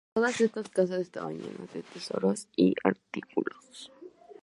[0.15, 3.91] Todas estas casas estaban llenas de tesoros y artilugios.